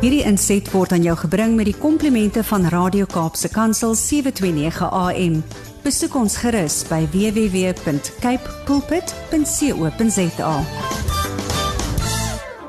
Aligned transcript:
Hierdie 0.00 0.22
inset 0.24 0.70
word 0.72 0.92
aan 0.96 1.02
jou 1.04 1.16
gebring 1.20 1.56
met 1.58 1.66
die 1.68 1.76
komplimente 1.76 2.40
van 2.48 2.64
Radio 2.72 3.04
Kaapse 3.04 3.50
Kansel 3.52 3.94
729 3.94 4.88
AM. 4.88 5.42
Besoek 5.84 6.14
ons 6.16 6.36
gerus 6.40 6.82
by 6.88 7.04
www.cape 7.12 8.48
pulpit.co.za. 8.64 10.54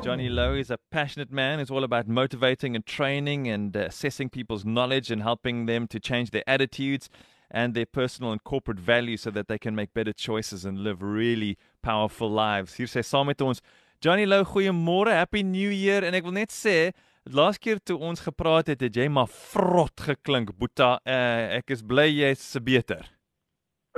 Johnny 0.02 0.30
Lowe 0.30 0.60
is 0.60 0.72
a 0.72 0.78
passionate 0.90 1.32
man. 1.32 1.60
It's 1.60 1.72
all 1.72 1.84
about 1.84 2.08
motivating 2.08 2.76
and 2.76 2.86
training 2.86 3.48
and 3.48 3.76
assessing 3.76 4.30
people's 4.30 4.66
knowledge 4.66 5.12
and 5.12 5.22
helping 5.22 5.68
them 5.68 5.88
to 5.88 6.00
change 6.00 6.32
their 6.32 6.44
attitudes 6.48 7.08
and 7.52 7.74
their 7.74 7.86
personal 7.86 8.32
and 8.32 8.44
corporate 8.44 8.80
values 8.80 9.22
so 9.22 9.32
that 9.32 9.48
they 9.48 9.60
can 9.60 9.76
make 9.76 9.94
better 9.94 10.14
choices 10.14 10.66
and 10.66 10.80
live 10.80 11.04
really 11.04 11.58
powerful 11.82 12.30
lives. 12.30 12.76
Hier 12.76 12.88
sê 12.88 13.04
saam 13.04 13.28
met 13.28 13.42
ons 13.42 13.62
Johnny 14.02 14.26
Lowe, 14.26 14.48
goeiemôre, 14.50 15.14
happy 15.14 15.44
new 15.46 15.70
year 15.70 16.02
en 16.02 16.16
ek 16.18 16.24
wil 16.26 16.34
net 16.34 16.50
sê 16.50 16.90
Laas 17.30 17.60
keer 17.62 17.78
toe 17.86 18.00
ons 18.02 18.24
gepraat 18.26 18.72
het, 18.72 18.82
het 18.82 18.96
jy 18.98 19.04
maar 19.14 19.28
vrot 19.30 20.02
geklink, 20.02 20.56
Boeta. 20.58 20.96
Uh, 21.06 21.60
ek 21.60 21.70
is 21.76 21.84
bly 21.86 22.08
jy's 22.10 22.42
beter. 22.66 23.06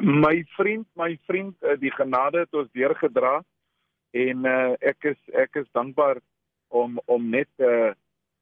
My 0.04 0.42
vriend, 0.58 0.84
my 1.00 1.14
vriend, 1.24 1.56
uh, 1.64 1.78
die 1.80 1.94
genade 1.96 2.42
het 2.44 2.60
ons 2.60 2.68
deurgedra 2.76 3.38
en 4.26 4.44
uh, 4.44 4.74
ek 4.84 5.08
is 5.14 5.22
ek 5.46 5.56
is 5.62 5.72
dankbaar 5.72 6.20
om 6.68 7.00
om 7.08 7.32
net 7.32 7.48
uh 7.64 7.94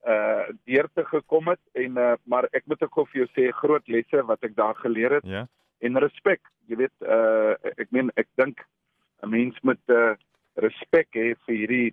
uh 0.02 0.50
deur 0.66 0.90
te 0.98 1.06
gekom 1.12 1.54
het 1.54 1.62
en 1.78 2.02
uh 2.02 2.16
maar 2.26 2.50
ek 2.58 2.66
moet 2.66 2.82
ook 2.88 3.04
vir 3.12 3.22
jou 3.22 3.30
sê 3.36 3.52
groot 3.62 3.86
lesse 3.86 4.26
wat 4.26 4.42
ek 4.50 4.58
daar 4.58 4.82
geleer 4.82 5.20
het. 5.20 5.30
Ja. 5.30 5.46
En 5.86 6.02
respek, 6.02 6.42
jy 6.66 6.82
weet 6.82 7.06
uh 7.06 7.54
ek 7.78 7.94
meen 7.94 8.10
ek 8.18 8.34
dink 8.42 8.66
'n 9.22 9.30
mens 9.30 9.62
moet 9.62 9.94
uh 9.94 10.18
respek 10.56 11.08
hê 11.16 11.36
vir 11.46 11.56
hierdie 11.56 11.90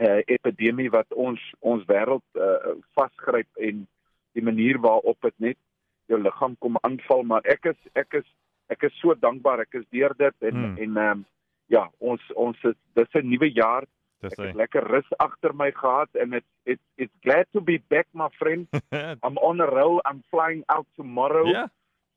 uh, 0.00 0.20
epidemie 0.26 0.90
wat 0.90 1.08
ons 1.12 1.40
ons 1.60 1.84
wêreld 1.88 2.24
uh, 2.36 2.76
vasgryp 2.98 3.48
en 3.68 3.86
die 4.36 4.44
manier 4.44 4.78
waarop 4.78 5.18
dit 5.28 5.36
net 5.38 5.58
jou 6.10 6.20
liggaam 6.20 6.56
kom 6.58 6.78
aanval 6.82 7.24
maar 7.24 7.46
ek 7.48 7.72
is 7.72 7.80
ek 7.94 8.20
is 8.20 8.28
ek 8.70 8.86
is 8.88 8.96
so 9.00 9.14
dankbaar 9.14 9.64
ek 9.66 9.80
is 9.80 9.86
deur 9.94 10.14
dit 10.18 10.50
en 10.50 10.56
hmm. 10.56 10.76
en 10.76 10.96
ehm 10.96 11.18
um, 11.20 11.26
ja 11.70 11.86
ons 12.02 12.22
ons 12.34 12.64
is 12.66 12.76
dis 12.98 13.12
'n 13.14 13.30
nuwe 13.30 13.50
jaar 13.54 13.86
Dis 14.20 14.32
ek 14.32 14.40
het 14.44 14.56
lekker 14.58 14.84
rus 14.92 15.10
agter 15.16 15.54
my 15.56 15.70
gehad 15.72 16.10
en 16.22 16.32
it 16.38 16.44
it 16.66 16.80
it's 16.96 17.14
glad 17.22 17.46
to 17.52 17.60
be 17.60 17.78
back 17.88 18.08
my 18.12 18.28
friend 18.38 18.66
I'm 19.24 19.38
on 19.38 19.60
a 19.60 19.66
roll 19.66 20.00
I'm 20.04 20.22
flying 20.30 20.64
out 20.68 20.86
tomorrow 20.96 21.46
Ja. 21.48 21.68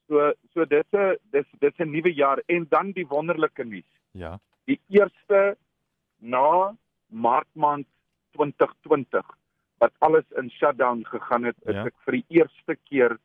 so 0.07 0.33
so 0.53 0.65
dis 0.65 0.89
'n 0.93 1.17
dis 1.31 1.47
dis 1.59 1.79
'n 1.79 1.91
nuwe 1.91 2.13
jaar 2.13 2.41
en 2.47 2.65
dan 2.69 2.91
die 2.91 3.07
wonderlike 3.07 3.63
nuus 3.63 3.89
Ja. 4.11 4.39
Die 4.65 4.79
eerste 4.89 5.57
na 6.19 6.75
Maart 7.09 7.47
maand 7.53 7.85
2020 8.37 9.25
wat 9.83 9.91
alles 9.99 10.25
in 10.39 10.49
shutdown 10.49 11.03
gegaan 11.05 11.43
het, 11.43 11.55
is 11.65 11.75
Ja. 11.75 11.85
ek 11.85 11.95
vir 12.05 12.11
die 12.13 12.25
eerste 12.39 12.75
keer 12.89 13.17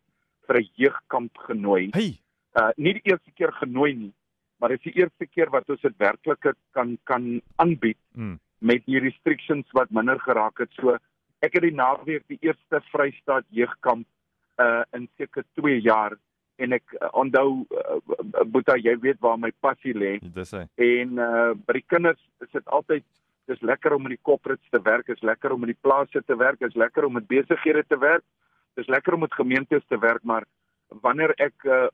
vir 0.46 0.56
'n 0.60 0.68
jeugkamp 0.74 1.36
genooi. 1.38 1.90
Hey. 1.92 2.18
Uh 2.56 2.70
nie 2.76 2.92
die 2.94 3.10
eerste 3.12 3.30
keer 3.36 3.52
genooi 3.52 3.94
nie, 3.94 4.12
maar 4.58 4.68
dit 4.70 4.78
is 4.86 4.92
die 4.92 5.00
eerste 5.02 5.26
keer 5.26 5.50
wat 5.50 5.68
ons 5.70 5.80
dit 5.80 5.96
werklik 5.98 6.54
kan 6.72 6.98
kan 7.04 7.40
aanbied 7.56 7.98
Mm. 8.14 8.38
met 8.60 8.84
die 8.86 8.98
restrictions 8.98 9.66
wat 9.72 9.90
minder 9.90 10.18
geraak 10.18 10.58
het. 10.58 10.70
So 10.72 10.94
ek 11.42 11.52
het 11.54 11.62
die 11.62 11.74
naweek 11.74 12.24
die 12.26 12.38
eerste 12.40 12.80
Vrystaat 12.90 13.44
jeugkamp 13.50 14.06
uh 14.58 14.82
in 14.92 15.08
seker 15.16 15.44
2 15.54 15.80
jaar 15.80 16.18
en 16.58 16.72
ek 16.76 16.94
uh, 17.00 17.08
onthou 17.12 17.64
uh, 17.70 18.44
Boeta 18.46 18.76
jy 18.76 18.96
weet 19.00 19.20
waar 19.20 19.38
my 19.38 19.50
passie 19.60 19.94
lê 19.94 20.18
Dis 20.34 20.50
hy. 20.56 20.64
en 20.76 21.18
uh 21.18 21.54
by 21.66 21.78
die 21.78 21.84
kinders 21.94 22.20
is 22.44 22.50
dit 22.52 22.66
altyd 22.66 23.04
dis 23.48 23.60
lekker 23.64 23.94
om 23.96 24.04
in 24.06 24.12
die 24.16 24.22
corporates 24.22 24.68
te 24.70 24.80
werk, 24.84 25.08
is 25.08 25.22
lekker 25.24 25.52
om 25.54 25.62
in 25.64 25.70
die 25.72 25.82
plase 25.82 26.20
te 26.26 26.36
werk, 26.36 26.60
is 26.60 26.74
lekker 26.76 27.06
om 27.06 27.14
met 27.16 27.26
besighede 27.30 27.82
te 27.88 27.96
werk. 27.98 28.22
Dis 28.76 28.86
lekker 28.92 29.14
om 29.16 29.20
met 29.24 29.32
gemeentes 29.32 29.82
te 29.88 29.96
werk, 29.98 30.20
maar 30.22 30.44
wanneer 31.00 31.32
ek 31.40 31.64
uh, 31.64 31.86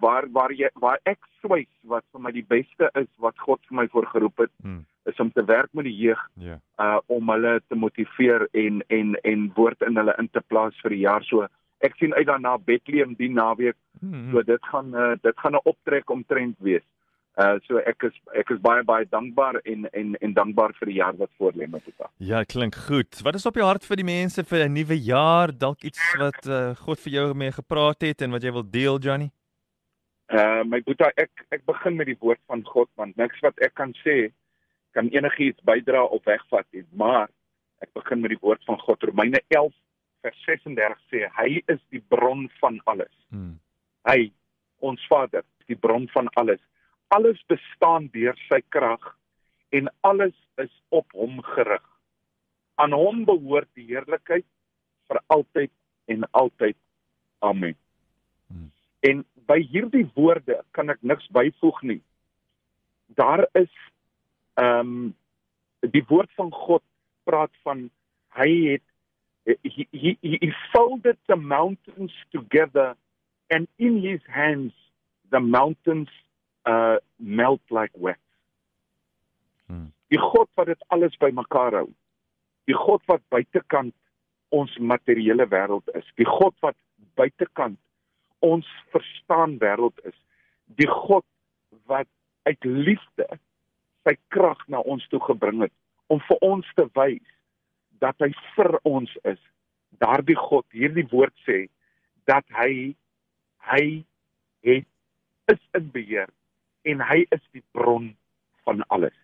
waar 0.00 0.24
waar 0.32 0.52
jy 0.56 0.70
waar 0.80 0.98
ek 1.04 1.18
swys 1.42 1.68
wat 1.84 2.04
vir 2.12 2.20
my 2.24 2.32
die 2.32 2.44
beste 2.48 2.88
is 2.96 3.06
wat 3.20 3.36
God 3.44 3.60
vir 3.68 3.76
my 3.82 3.86
voorgeroep 3.92 4.38
het, 4.46 4.50
Mm. 4.64 4.84
is 5.08 5.20
om 5.20 5.30
te 5.32 5.44
werk 5.44 5.68
met 5.72 5.84
die 5.84 5.96
jeug 5.96 6.20
Ja. 6.36 6.56
uh 6.80 6.98
om 7.06 7.28
hulle 7.30 7.60
te 7.68 7.74
motiveer 7.76 8.48
en 8.52 8.82
en 8.88 9.14
en 9.24 9.46
woord 9.56 9.82
in 9.82 9.96
hulle 9.96 10.14
in 10.18 10.28
te 10.28 10.40
plaas 10.40 10.74
vir 10.82 10.90
die 10.96 11.04
jaar. 11.04 11.22
So 11.24 11.46
ek 11.84 11.96
sien 11.98 12.14
uit 12.14 12.26
daarna 12.26 12.58
Bethlehem 12.58 13.14
die 13.18 13.30
naweek. 13.30 13.76
Mm. 14.00 14.30
So 14.32 14.42
dit 14.42 14.70
gaan 14.72 14.94
uh, 14.94 15.14
dit 15.22 15.38
gaan 15.38 15.54
'n 15.54 15.64
optrek 15.64 16.10
omtrent 16.10 16.56
wees. 16.58 16.86
Uh 17.38 17.54
so 17.66 17.78
ek 17.78 18.02
is 18.02 18.14
ek 18.34 18.50
is 18.50 18.58
baie 18.58 18.82
baie 18.82 19.06
dankbaar 19.06 19.60
en 19.62 19.86
en 19.92 20.14
en 20.18 20.32
dankbaar 20.34 20.72
vir 20.78 20.86
die 20.90 20.96
jaar 20.98 21.16
wat 21.16 21.30
voor 21.38 21.52
lê 21.54 21.68
met 21.70 21.84
dit. 21.84 21.94
Ja, 22.16 22.42
klink 22.42 22.74
goed. 22.74 23.20
Wat 23.22 23.34
is 23.34 23.46
op 23.46 23.54
jou 23.54 23.66
hart 23.66 23.86
vir 23.86 23.96
die 23.96 24.08
mense 24.08 24.44
vir 24.44 24.64
'n 24.64 24.72
nuwe 24.72 24.98
jaar? 24.98 25.52
Dalk 25.58 25.82
iets 25.82 26.02
wat 26.18 26.46
uh, 26.46 26.74
God 26.74 26.98
vir 27.00 27.12
jou 27.12 27.34
mee 27.34 27.52
gepraat 27.52 28.00
het 28.02 28.22
en 28.22 28.30
wat 28.30 28.42
jy 28.42 28.52
wil 28.52 28.66
deel, 28.70 28.98
Johnny? 28.98 29.30
Uh 30.34 30.64
my 30.64 30.82
boetie 30.82 31.12
ek 31.14 31.30
ek 31.54 31.62
begin 31.66 31.96
met 31.96 32.06
die 32.06 32.18
woord 32.18 32.40
van 32.46 32.64
God 32.64 32.90
want 32.96 33.16
niks 33.16 33.38
wat 33.40 33.54
ek 33.62 33.74
kan 33.74 33.94
sê 34.02 34.32
kan 34.92 35.06
enigiets 35.14 35.62
bydra 35.62 36.02
of 36.04 36.24
wegvat 36.24 36.66
nie, 36.72 36.82
maar 36.90 37.28
ek 37.80 37.92
begin 37.94 38.20
met 38.20 38.34
die 38.34 38.42
woord 38.42 38.64
van 38.66 38.78
God. 38.82 39.02
Romeine 39.02 39.40
11 39.48 39.72
vers 40.22 40.38
36 40.46 40.98
sê 41.12 41.26
hy 41.38 41.62
is 41.74 41.80
die 41.94 42.02
bron 42.12 42.48
van 42.60 42.80
alles. 42.90 43.14
Mm. 43.30 43.56
Hy 44.08 44.30
ons 44.84 45.02
Vader 45.10 45.44
is 45.44 45.70
die 45.74 45.78
bron 45.78 46.08
van 46.14 46.30
alles. 46.40 46.60
Alles 47.14 47.40
bestaan 47.48 48.08
deur 48.12 48.36
sy 48.48 48.60
krag 48.74 49.04
en 49.74 49.90
alles 50.06 50.36
is 50.62 50.72
op 50.88 51.12
hom 51.12 51.40
gerig. 51.54 51.84
Aan 52.78 52.94
hom 52.96 53.24
behoort 53.28 53.68
die 53.76 53.88
heerlikheid 53.90 54.46
vir 55.08 55.20
altyd 55.34 55.72
en 56.08 56.24
altyd. 56.30 56.76
Amen. 57.44 57.76
Hmm. 58.48 58.70
En 59.00 59.24
by 59.48 59.58
hierdie 59.72 60.06
woorde 60.16 60.60
kan 60.76 60.92
ek 60.92 61.02
niks 61.02 61.28
byvoeg 61.34 61.82
nie. 61.92 62.00
Daar 63.18 63.46
is 63.58 63.72
ehm 64.58 64.92
um, 64.98 65.16
die 65.94 66.02
woord 66.08 66.30
van 66.34 66.48
God 66.50 66.82
praat 67.28 67.52
van 67.62 67.84
hy 68.34 68.48
het 68.72 68.87
he, 69.62 69.88
he, 69.92 70.18
he 70.22 70.52
folded 70.72 71.16
the 71.26 71.36
mountains 71.36 72.12
together 72.32 72.94
and 73.50 73.66
in 73.78 74.02
his 74.02 74.20
hands 74.28 74.72
the 75.30 75.40
mountains 75.40 76.08
uh 76.66 76.96
melt 77.18 77.60
like 77.70 77.90
wax. 77.94 78.18
Hmm. 79.66 79.92
Die 80.08 80.18
God 80.18 80.48
wat 80.54 80.66
dit 80.66 80.84
alles 80.88 81.16
bymekaar 81.16 81.72
hou. 81.72 81.88
Die 82.64 82.76
God 82.76 83.02
wat 83.06 83.22
buitekant 83.28 83.94
ons 84.48 84.76
materiële 84.78 85.48
wêreld 85.48 85.88
is. 85.96 86.04
Die 86.16 86.28
God 86.28 86.56
wat 86.64 86.76
buitekant 87.20 87.78
ons 88.44 88.68
verstaan 88.92 89.58
wêreld 89.60 89.96
is. 90.08 90.16
Die 90.80 90.88
God 90.88 91.24
wat 91.88 92.08
uit 92.48 92.64
liefde 92.64 93.26
sy 94.04 94.16
krag 94.32 94.60
na 94.72 94.80
ons 94.80 95.04
toe 95.12 95.20
gebring 95.24 95.64
het 95.66 95.74
om 96.12 96.20
vir 96.28 96.40
ons 96.44 96.68
te 96.76 96.86
wys 96.96 97.34
dat 98.00 98.18
hy 98.18 98.30
vir 98.56 98.78
ons 98.88 99.10
is. 99.24 99.40
Daardie 99.98 100.36
God, 100.36 100.66
hierdie 100.72 101.06
woord 101.10 101.34
sê 101.46 101.66
dat 102.28 102.44
hy 102.60 102.94
hy 103.68 104.04
het 104.64 104.86
is 105.52 105.60
in 105.76 105.90
beheer 105.92 106.30
en 106.88 107.00
hy 107.04 107.24
is 107.34 107.42
die 107.52 107.64
bron 107.72 108.12
van 108.64 108.84
alles. 108.88 109.16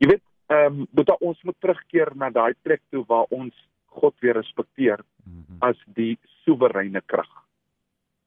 Jy 0.00 0.08
weet, 0.14 0.24
ehm 0.52 0.82
um, 0.82 0.86
moet 0.90 1.12
ons 1.20 1.42
moet 1.42 1.60
terugkeer 1.60 2.12
na 2.16 2.30
daai 2.30 2.54
plek 2.62 2.82
toe 2.90 3.04
waar 3.08 3.30
ons 3.30 3.54
God 3.86 4.14
weer 4.20 4.34
respekteer 4.40 5.04
Mm 5.24 5.44
-hmm. 5.46 5.56
as 5.60 5.78
die 5.86 6.18
soewereine 6.44 7.00
krag. 7.06 7.30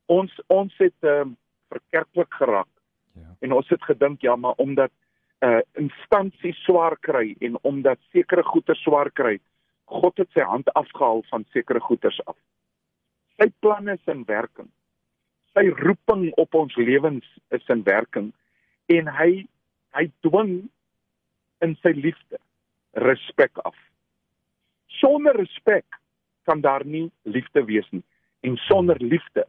Ons 0.06 0.32
ons 0.48 0.78
het 0.78 0.96
ehm 1.02 1.22
um, 1.22 1.38
verkerklik 1.70 2.34
geraak 2.34 2.68
Ja. 3.16 3.36
en 3.40 3.52
ons 3.52 3.70
het 3.70 3.84
gedink 3.84 4.22
ja, 4.22 4.36
maar 4.36 4.54
omdat 4.58 4.92
uh, 5.44 5.62
instansie 5.80 6.54
swaar 6.64 6.98
kry 7.00 7.36
en 7.40 7.58
omdat 7.62 8.00
sekere 8.12 8.44
goeder 8.44 8.76
swaar 8.76 9.12
kry, 9.12 9.38
God 9.86 10.18
het 10.18 10.30
sy 10.34 10.46
hand 10.46 10.70
afgehaal 10.74 11.24
van 11.30 11.46
sekere 11.54 11.80
goederes 11.80 12.20
af. 12.26 12.38
Sy 13.38 13.50
planne 13.60 13.98
is 13.98 14.12
in 14.12 14.24
werking. 14.30 14.70
Sy 15.56 15.68
roeping 15.82 16.32
op 16.42 16.56
ons 16.56 16.76
lewens 16.76 17.28
is 17.56 17.68
in 17.72 17.84
werking 17.88 18.32
en 18.92 19.12
hy 19.20 19.46
hy 19.96 20.10
dwing 20.28 20.66
in 21.64 21.76
sy 21.84 21.94
liefde 21.96 22.40
respek 23.06 23.62
af. 23.64 23.76
Sonder 25.00 25.38
respek 25.40 25.86
kan 26.46 26.62
daar 26.62 26.84
nie 26.86 27.08
liefde 27.24 27.64
wees 27.68 27.88
nie 27.92 28.04
en 28.46 28.58
sonder 28.68 29.00
liefde 29.00 29.46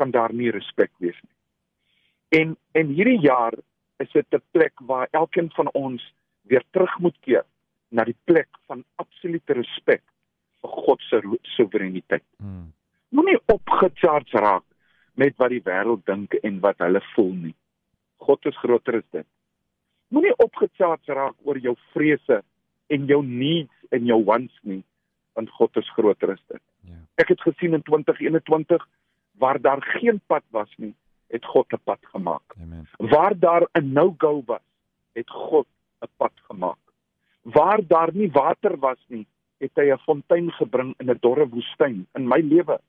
kan 0.00 0.10
daar 0.10 0.32
nie 0.34 0.50
respek 0.50 0.90
wees 0.98 1.18
nie. 1.22 1.36
En 2.40 2.56
en 2.72 2.94
hierdie 2.96 3.20
jaar 3.20 3.54
is 4.02 4.12
dit 4.12 4.26
'n 4.34 4.42
plek 4.50 4.72
waar 4.90 5.08
elkeen 5.10 5.50
van 5.54 5.70
ons 5.72 6.02
weer 6.42 6.64
terug 6.70 6.98
moet 6.98 7.18
keer 7.20 7.44
na 7.88 8.04
die 8.04 8.16
plek 8.24 8.48
van 8.66 8.84
absolute 8.96 9.52
respek 9.52 10.02
vir 10.62 10.70
God 10.70 11.00
se 11.08 11.20
soewereiniteit. 11.56 12.24
Mm. 12.38 12.72
Moenie 13.08 13.38
opgecharge 13.46 14.38
raak 14.38 14.64
met 15.14 15.36
wat 15.36 15.52
die 15.52 15.62
wêreld 15.64 16.06
dink 16.08 16.34
en 16.42 16.60
wat 16.60 16.78
hulle 16.78 17.02
voel 17.14 17.32
nie. 17.32 17.54
God 18.16 18.46
is 18.46 18.58
groter 18.62 18.96
as 18.96 19.08
dit. 19.10 19.26
Moenie 20.08 20.34
opgecharge 20.44 21.12
raak 21.12 21.36
oor 21.44 21.58
jou 21.58 21.74
vrese 21.92 22.42
en 22.92 23.06
jou 23.06 23.20
needs 23.24 23.92
en 23.92 24.06
jou 24.08 24.18
wants 24.24 24.56
nie, 24.62 24.82
want 25.36 25.50
God 25.58 25.76
is 25.76 25.92
groter 25.96 26.32
as 26.32 26.42
dit. 26.48 26.62
Ja. 26.88 26.98
Ek 27.20 27.32
het 27.34 27.40
gesien 27.44 27.76
in 27.76 27.84
2021 27.84 28.88
waar 29.40 29.60
daar 29.60 29.82
geen 29.98 30.20
pad 30.26 30.44
was 30.50 30.72
nie, 30.76 30.94
het 31.32 31.44
God 31.44 31.72
'n 31.72 31.80
pad 31.84 32.02
gemaak. 32.02 32.54
Amen. 32.62 32.88
Waar 32.96 33.38
daar 33.38 33.64
'n 33.72 33.92
no-go 33.92 34.42
was, 34.46 34.66
het 35.12 35.30
God 35.30 35.66
'n 36.00 36.10
pad 36.16 36.32
gemaak. 36.48 36.82
Waar 37.42 37.80
daar 37.86 38.10
nie 38.12 38.30
water 38.30 38.78
was 38.78 39.00
nie, 39.06 39.26
het 39.58 39.70
hy 39.74 39.90
'n 39.92 39.98
fontein 39.98 40.52
gebring 40.52 40.94
in 40.98 41.10
'n 41.10 41.18
dorre 41.20 41.48
woestyn 41.48 42.06
in 42.14 42.28
my 42.28 42.40
lewe. 42.40 42.80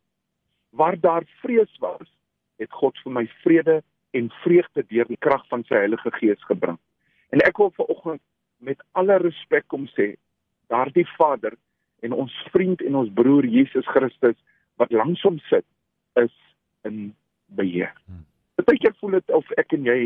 Waar 0.69 0.99
daar 0.99 1.23
vrees 1.41 1.77
was, 1.79 2.07
het 2.55 2.71
God 2.71 2.97
vir 3.03 3.11
my 3.11 3.27
vrede 3.27 3.83
en 4.11 4.29
vreugde 4.29 4.85
deur 4.87 5.05
die 5.05 5.17
krag 5.17 5.47
van 5.47 5.63
sy 5.63 5.75
Heilige 5.75 6.11
Gees 6.11 6.43
gebring. 6.43 6.77
En 7.29 7.39
ek 7.39 7.57
wil 7.57 7.71
vanoggend 7.71 8.21
met 8.57 8.83
alle 8.91 9.17
respek 9.17 9.67
kom 9.67 9.87
sê, 9.87 10.15
daardie 10.67 11.07
Vader 11.17 11.53
en 11.99 12.11
ons 12.11 12.33
vriend 12.51 12.81
en 12.81 12.95
ons 12.95 13.13
broer 13.13 13.45
Jesus 13.45 13.87
Christus 13.87 14.37
wat 14.75 14.91
langs 14.91 15.21
hom 15.21 15.39
sit, 15.39 15.65
is 16.13 16.33
in 16.81 17.15
beheer. 17.45 17.93
Hmm. 18.05 18.25
Partykeer 18.63 18.95
voel 18.99 19.17
dit 19.19 19.31
of 19.39 19.49
ek 19.57 19.75
en 19.77 19.87
jy 19.87 19.99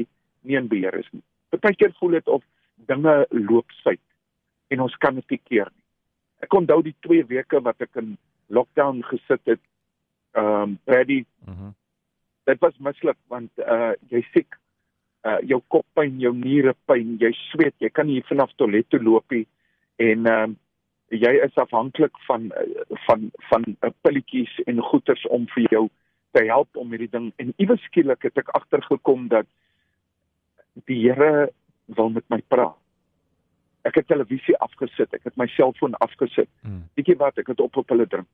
nie 0.48 0.60
in 0.60 0.70
beheer 0.72 0.96
is 1.00 1.10
nie. 1.12 1.24
Partykeer 1.54 1.94
voel 2.00 2.18
dit 2.18 2.28
of 2.28 2.44
dinge 2.90 3.16
loop 3.32 3.72
suid 3.84 4.04
en 4.74 4.86
ons 4.86 4.96
kan 5.04 5.16
dit 5.16 5.36
nie 5.36 5.42
keer 5.50 5.72
nie. 5.72 5.84
Ek 6.46 6.54
onthou 6.54 6.82
die 6.86 6.96
2 7.06 7.26
weke 7.32 7.62
wat 7.66 7.82
ek 7.82 7.98
in 8.02 8.16
lockdown 8.54 9.02
gesit 9.10 9.44
het. 9.50 9.64
Ehm 10.38 10.62
um, 10.62 10.80
Paddy. 10.86 11.24
Mhm. 11.46 11.72
Mm 11.72 11.76
dit 12.48 12.62
was 12.64 12.78
mislik 12.80 13.18
want 13.28 13.52
uh 13.60 13.92
jy 14.08 14.22
siek. 14.32 14.56
Uh 15.28 15.42
jou 15.44 15.58
koppyn, 15.68 16.14
jou 16.24 16.32
niere 16.32 16.72
pyn, 16.88 17.18
jy 17.20 17.34
sweet, 17.50 17.76
jy 17.84 17.90
kan 17.92 18.08
nie 18.08 18.22
vanaf 18.30 18.54
toilet 18.56 18.88
toe 18.88 19.02
loop 19.04 19.36
nie 19.36 19.44
en 19.98 20.26
ehm 20.26 20.44
um, 20.44 20.56
jy 21.08 21.32
is 21.46 21.56
afhanklik 21.56 22.18
van 22.28 22.52
van 23.06 23.32
van 23.50 23.64
'n 23.68 23.78
uh, 23.82 23.92
pilletjies 24.02 24.60
en 24.66 24.82
goeters 24.82 25.28
om 25.28 25.48
vir 25.48 25.64
jou 25.72 25.90
te 26.38 26.46
help 26.46 26.78
om 26.78 26.92
hierdie 26.94 27.12
ding 27.12 27.32
en 27.42 27.54
iewes 27.58 27.82
skielik 27.90 28.28
het 28.28 28.38
ek 28.38 28.52
agtergekom 28.58 29.28
dat 29.32 29.48
die 30.90 31.00
Here 31.08 31.50
wil 31.98 32.12
met 32.14 32.26
my 32.30 32.38
praat. 32.52 32.78
Ek 33.88 34.02
het 34.02 34.10
televisie 34.12 34.58
afgesit, 34.62 35.14
ek 35.16 35.24
het 35.30 35.38
my 35.40 35.48
selfoon 35.56 35.96
afgesit. 36.04 36.50
Hmm. 36.62 36.84
Weet 37.00 37.14
jy 37.14 37.16
wat, 37.22 37.40
ek 37.40 37.54
het 37.54 37.62
op 37.64 37.80
op 37.80 37.94
hulle 37.94 38.06
drink. 38.12 38.28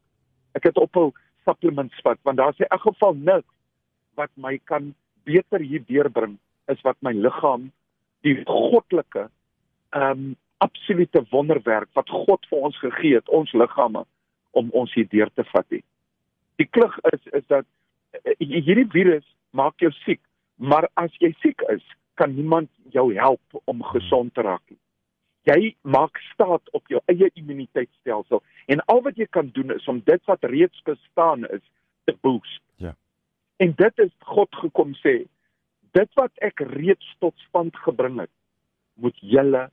Ek 0.58 0.66
het 0.68 0.80
op 0.82 0.98
hul 0.98 1.14
supplements 1.48 2.02
vat 2.04 2.20
want 2.28 2.40
daar's 2.42 2.60
in 2.60 2.72
elk 2.72 2.86
geval 2.88 3.16
niks 3.20 3.50
wat 4.20 4.32
my 4.36 4.58
kan 4.70 4.94
beter 5.28 5.64
hier 5.64 5.84
deurbring 5.88 6.38
is 6.72 6.82
wat 6.88 6.98
my 7.06 7.14
liggaam 7.16 7.70
die 8.28 8.38
goddelike 8.48 9.30
ehm 9.94 10.12
um, 10.12 10.32
absolute 10.64 11.20
wonderwerk 11.32 11.90
wat 11.98 12.08
God 12.08 12.46
vir 12.48 12.62
ons 12.70 12.78
gegee 12.80 13.18
het, 13.18 13.28
ons 13.28 13.52
liggame 13.52 14.06
om 14.56 14.70
ons 14.72 14.94
hier 14.96 15.10
deur 15.12 15.28
te 15.36 15.44
vat. 15.50 15.66
Die, 15.74 15.82
die 16.62 16.70
klug 16.72 16.96
is 17.12 17.26
is 17.36 17.44
dat 17.52 17.68
hierdie 18.40 18.88
virus 18.92 19.26
maak 19.52 19.82
jou 19.82 19.92
siek, 20.04 20.22
maar 20.58 20.88
as 21.00 21.14
jy 21.22 21.34
siek 21.42 21.62
is, 21.74 21.84
kan 22.20 22.34
niemand 22.36 22.70
jou 22.94 23.10
help 23.16 23.62
om 23.66 23.84
gesond 23.94 24.34
te 24.34 24.46
raak 24.46 24.64
nie. 24.70 24.80
Jy 25.44 25.74
maak 25.82 26.20
staat 26.32 26.70
op 26.72 26.88
jou 26.88 27.02
eie 27.12 27.28
immuniteitstelsel 27.36 28.44
en 28.72 28.84
al 28.92 29.02
wat 29.04 29.18
jy 29.20 29.28
kan 29.28 29.50
doen 29.56 29.74
is 29.76 29.88
om 29.92 30.00
dit 30.06 30.30
wat 30.30 30.46
reeds 30.48 30.84
bestaan 30.88 31.44
is 31.52 31.64
te 32.08 32.16
boost. 32.22 32.62
Ja. 32.80 32.94
En 33.60 33.74
dit 33.76 34.04
is 34.06 34.14
God 34.30 34.56
gekom 34.62 34.94
sê, 35.02 35.24
dit 35.94 36.20
wat 36.20 36.32
ek 36.46 36.64
reeds 36.74 37.10
tot 37.20 37.36
stand 37.50 37.76
gebring 37.86 38.22
het, 38.24 38.32
moet 38.96 39.18
julle 39.20 39.68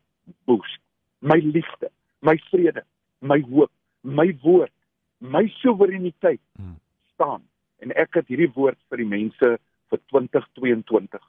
boost. 0.49 0.83
My 1.21 1.39
liefde, 1.45 1.91
my 2.25 2.37
vrede, 2.49 2.83
my 3.21 3.39
hoop, 3.47 3.73
my 4.03 4.31
woord, 4.43 4.73
my 5.21 5.47
soewereiniteit 5.61 6.41
hmm. 6.57 6.79
staan. 7.15 7.45
En 7.81 7.93
ek 7.97 8.15
het 8.15 8.29
hierdie 8.29 8.53
woord 8.55 8.79
vir 8.89 8.99
die 9.03 9.11
mense 9.19 9.57
vir 9.91 10.01
2022 10.13 11.21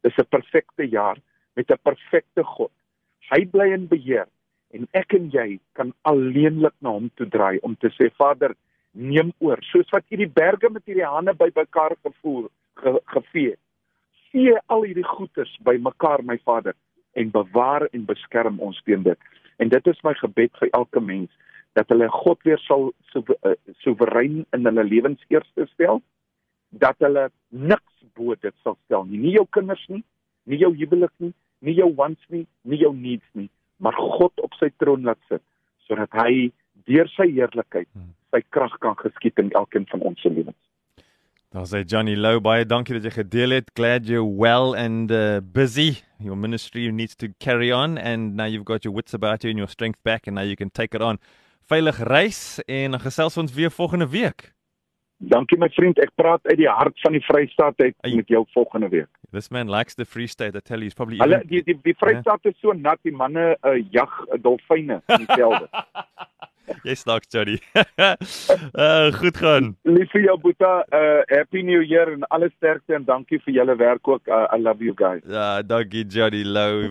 Dis 0.00 0.16
'n 0.16 0.28
perfekte 0.28 0.88
jaar 0.88 1.18
met 1.52 1.70
'n 1.70 1.82
perfekte 1.82 2.44
God. 2.44 2.72
Hy 3.30 3.44
bly 3.46 3.72
in 3.72 3.86
beheer 3.86 4.28
en 4.70 4.88
ek 4.92 5.12
en 5.12 5.30
jy 5.30 5.60
kan 5.72 5.92
alleenlik 6.02 6.74
na 6.80 6.90
hom 6.90 7.10
toe 7.14 7.26
draai 7.28 7.58
om 7.58 7.76
te 7.76 7.88
sê 7.88 8.10
Vader, 8.16 8.54
neem 8.92 9.32
oor. 9.38 9.58
Soos 9.62 9.90
wat 9.90 10.04
U 10.10 10.16
die 10.16 10.28
berge 10.42 10.70
met 10.70 10.84
hierdie 10.84 11.06
hande 11.06 11.34
bymekaar 11.34 11.96
gevoer 12.04 12.48
ge, 12.74 13.00
gevee. 13.04 13.56
Vee 14.30 14.58
al 14.66 14.82
hierdie 14.82 15.10
goeders 15.16 15.58
bymekaar 15.62 16.24
my 16.24 16.38
Vader 16.44 16.74
en 17.12 17.30
bewaar 17.30 17.88
en 17.92 18.04
beskerm 18.04 18.60
ons 18.60 18.82
teen 18.82 19.02
dit. 19.02 19.18
En 19.58 19.68
dit 19.68 19.86
is 19.86 20.02
my 20.02 20.14
gebed 20.14 20.56
vir 20.58 20.68
elke 20.72 21.00
mens 21.00 21.30
dat 21.78 21.88
hulle 21.92 22.08
God 22.10 22.40
weer 22.46 22.58
sal 22.64 22.90
eh, 23.14 23.54
soewerein 23.84 24.44
in 24.56 24.66
hulle 24.66 24.84
lewens 24.84 25.22
eerste 25.28 25.66
stel 25.72 26.02
dat 26.70 26.98
hulle 27.02 27.28
niks 27.48 28.06
bo 28.14 28.34
dit 28.34 28.54
sal 28.62 28.76
stel 28.84 29.06
nie. 29.08 29.18
Nie 29.18 29.36
jou 29.38 29.46
kinders 29.54 29.82
nie, 29.88 30.02
nie 30.50 30.60
jou 30.60 30.70
huwelik 30.74 31.12
nie, 31.18 31.32
nie 31.66 31.74
jou 31.78 31.90
wants 31.98 32.22
nie, 32.30 32.46
nie 32.62 32.80
jou 32.80 32.92
needs 32.94 33.26
nie, 33.38 33.48
maar 33.78 33.96
God 33.98 34.42
op 34.44 34.54
sy 34.58 34.70
troon 34.82 35.06
laat 35.08 35.20
sit 35.28 35.44
sodat 35.88 36.12
hy 36.22 36.50
deur 36.86 37.08
sy 37.16 37.26
heerlikheid 37.32 37.88
hmm. 37.90 38.12
sy 38.30 38.40
krag 38.54 38.76
kan 38.82 38.94
geskied 39.00 39.38
in 39.42 39.50
elkeen 39.58 39.86
van 39.90 40.04
ons 40.12 40.20
se 40.22 40.30
lewens. 40.30 40.58
Daar 41.50 41.66
sê 41.66 41.80
Johnny 41.82 42.14
Lou 42.14 42.38
baie 42.38 42.62
dankie 42.62 42.94
dat 42.94 43.08
jy 43.08 43.10
gedeel 43.16 43.56
het. 43.56 43.72
Glad 43.74 44.06
you're 44.06 44.22
well 44.22 44.76
and 44.78 45.10
uh, 45.10 45.40
busy. 45.42 46.04
Your 46.22 46.38
ministry 46.38 46.86
needs 46.92 47.16
to 47.18 47.32
carry 47.42 47.72
on 47.74 47.98
and 47.98 48.36
now 48.36 48.46
you've 48.46 48.64
got 48.64 48.84
your 48.84 48.94
wits 48.94 49.14
about 49.14 49.42
you 49.42 49.50
and 49.50 49.58
your 49.58 49.66
strength 49.68 49.98
back 50.04 50.28
and 50.28 50.38
now 50.38 50.46
you 50.46 50.54
can 50.54 50.70
take 50.70 50.94
it 50.94 51.02
on. 51.02 51.18
Veilig 51.70 52.00
reis 52.02 52.58
en 52.66 52.98
gesels 52.98 53.36
ons 53.38 53.52
weer 53.54 53.70
volgende 53.70 54.08
week. 54.10 54.48
Dankie 55.30 55.58
my 55.60 55.68
vriend, 55.70 56.00
ek 56.02 56.10
praat 56.18 56.42
uit 56.48 56.56
die 56.58 56.66
hart 56.66 56.96
van 57.04 57.14
die 57.14 57.20
Vrystaat 57.22 57.78
uit 57.78 57.94
Ay, 58.02 58.16
met 58.18 58.32
jou 58.32 58.40
volgende 58.56 58.88
week. 58.90 59.10
This 59.30 59.52
man 59.54 59.70
likes 59.70 59.94
the 59.94 60.04
Free 60.04 60.26
State. 60.26 60.58
I 60.58 60.64
tell 60.64 60.80
you, 60.80 60.88
he's 60.88 60.98
probably 60.98 61.20
Hulle 61.22 61.44
die 61.46 61.62
die, 61.62 61.76
die 61.84 61.94
Vrystaat 61.94 62.42
yeah? 62.42 62.50
is 62.50 62.58
so 62.58 62.74
nat, 62.74 62.98
die 63.06 63.14
manne 63.14 63.52
uh, 63.62 63.76
jag 63.94 64.10
dolfyne 64.42 64.98
in 64.98 65.22
die 65.22 65.30
velde. 65.30 65.70
Jy 66.86 66.98
snak 66.98 67.30
Jody. 67.30 67.60
uh 67.78 69.14
goed 69.20 69.38
gaan. 69.38 69.76
Lief 69.86 70.10
vir 70.10 70.26
jou 70.26 70.38
Boeta, 70.42 70.74
uh 70.90 71.22
happy 71.30 71.62
new 71.62 71.86
year 71.86 72.10
en 72.16 72.26
alle 72.34 72.50
sterkte 72.56 72.98
en 72.98 73.06
dankie 73.06 73.38
vir 73.46 73.60
julle 73.60 73.78
werk 73.78 74.10
ook. 74.10 74.26
Uh, 74.26 74.48
I 74.50 74.58
love 74.58 74.82
you 74.82 74.98
guys. 74.98 75.22
Ja, 75.22 75.60
uh, 75.60 75.66
dankie 75.66 76.06
Jody 76.10 76.42
Lou. 76.42 76.90